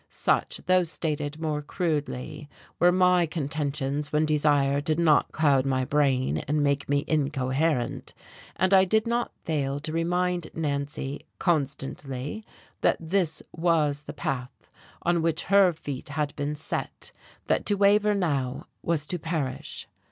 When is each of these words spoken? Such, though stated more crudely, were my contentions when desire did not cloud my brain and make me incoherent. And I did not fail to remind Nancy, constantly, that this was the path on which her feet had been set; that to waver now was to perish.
Such, 0.09 0.61
though 0.65 0.81
stated 0.81 1.39
more 1.39 1.61
crudely, 1.61 2.49
were 2.79 2.91
my 2.91 3.27
contentions 3.27 4.11
when 4.11 4.25
desire 4.25 4.81
did 4.81 4.97
not 4.97 5.31
cloud 5.31 5.63
my 5.63 5.85
brain 5.85 6.39
and 6.47 6.63
make 6.63 6.89
me 6.89 7.05
incoherent. 7.07 8.15
And 8.55 8.73
I 8.73 8.83
did 8.83 9.05
not 9.05 9.31
fail 9.43 9.79
to 9.81 9.93
remind 9.93 10.49
Nancy, 10.55 11.27
constantly, 11.37 12.43
that 12.81 12.97
this 12.99 13.43
was 13.51 14.01
the 14.01 14.13
path 14.13 14.71
on 15.03 15.21
which 15.21 15.43
her 15.53 15.71
feet 15.71 16.09
had 16.09 16.35
been 16.35 16.55
set; 16.55 17.11
that 17.45 17.63
to 17.67 17.75
waver 17.75 18.15
now 18.15 18.65
was 18.81 19.05
to 19.05 19.19
perish. 19.19 19.87